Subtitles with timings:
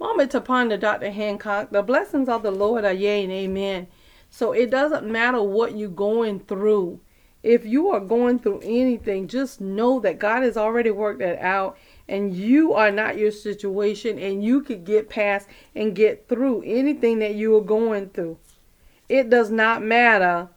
[0.00, 1.10] Moment to ponder, Dr.
[1.10, 1.70] Hancock.
[1.70, 3.86] The blessings of the Lord are yea and amen.
[4.30, 7.00] So it doesn't matter what you're going through.
[7.42, 11.76] If you are going through anything, just know that God has already worked that out
[12.08, 17.18] and you are not your situation and you could get past and get through anything
[17.18, 18.38] that you are going through.
[19.08, 20.48] It does not matter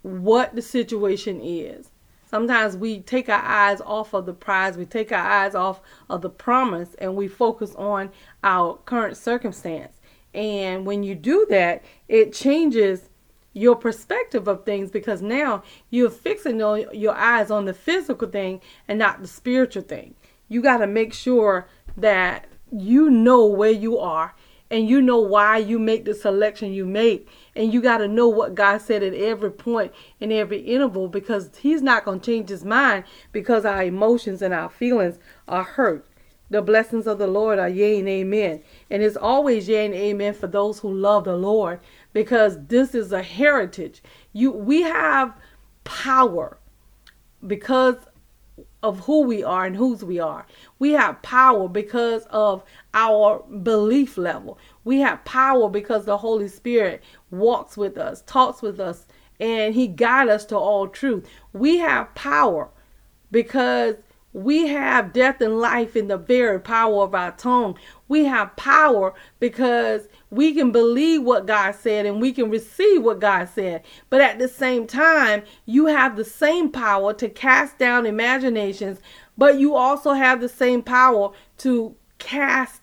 [0.00, 1.90] what the situation is.
[2.36, 5.80] Sometimes we take our eyes off of the prize, we take our eyes off
[6.10, 8.10] of the promise, and we focus on
[8.44, 10.02] our current circumstance.
[10.34, 13.08] And when you do that, it changes
[13.54, 18.98] your perspective of things because now you're fixing your eyes on the physical thing and
[18.98, 20.14] not the spiritual thing
[20.48, 21.66] you got to make sure
[21.96, 24.34] that you know where you are
[24.70, 27.28] and you know why you make the selection you make.
[27.54, 31.50] And you got to know what God said at every point in every interval because
[31.58, 36.06] he's not going to change his mind because our emotions and our feelings are hurt.
[36.50, 38.62] The blessings of the Lord are yea and amen.
[38.90, 41.80] And it's always yea and amen for those who love the Lord
[42.12, 44.02] because this is a heritage.
[44.32, 45.34] You we have
[45.84, 46.58] power
[47.46, 47.96] because
[48.86, 50.46] of who we are and whose we are.
[50.78, 52.62] We have power because of
[52.94, 54.58] our belief level.
[54.84, 59.06] We have power because the Holy Spirit walks with us, talks with us,
[59.40, 61.28] and He guides us to all truth.
[61.52, 62.68] We have power
[63.32, 63.96] because
[64.36, 67.78] we have death and life in the very power of our tongue.
[68.06, 73.18] We have power because we can believe what God said and we can receive what
[73.18, 73.82] God said.
[74.10, 79.00] But at the same time, you have the same power to cast down imaginations,
[79.38, 82.82] but you also have the same power to cast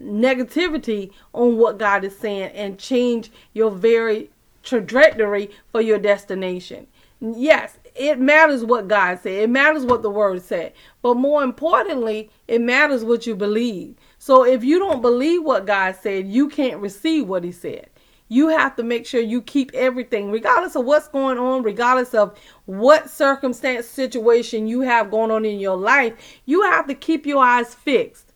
[0.00, 4.30] negativity on what God is saying and change your very
[4.62, 6.86] trajectory for your destination.
[7.20, 9.42] Yes, it matters what God said.
[9.42, 10.72] It matters what the word said.
[11.02, 13.94] But more importantly, it matters what you believe.
[14.18, 17.88] So if you don't believe what God said, you can't receive what he said.
[18.28, 22.36] You have to make sure you keep everything, regardless of what's going on, regardless of
[22.64, 26.14] what circumstance, situation you have going on in your life,
[26.46, 28.32] you have to keep your eyes fixed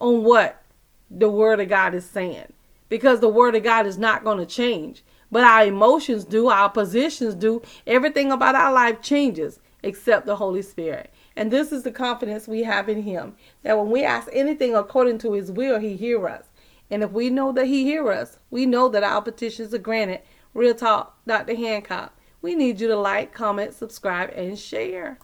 [0.00, 0.62] on what
[1.10, 2.52] the Word of God is saying.
[2.88, 5.04] Because the Word of God is not going to change.
[5.30, 7.62] But our emotions do, our positions do.
[7.86, 11.12] Everything about our life changes except the Holy Spirit.
[11.36, 15.18] And this is the confidence we have in Him that when we ask anything according
[15.18, 16.44] to His will, He hears us.
[16.90, 20.20] And if we know that He hears us, we know that our petitions are granted.
[20.54, 21.54] Real talk, Dr.
[21.54, 22.12] Hancock.
[22.40, 25.18] We need you to like, comment, subscribe, and share.